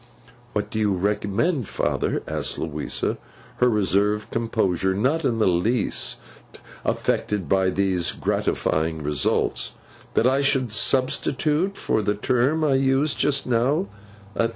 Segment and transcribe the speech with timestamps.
[0.53, 3.19] 'What do you recommend, father,' asked Louisa,
[3.57, 6.19] her reserved composure not in the least
[6.83, 9.75] affected by these gratifying results,
[10.15, 13.89] 'that I should substitute for the term I used just now?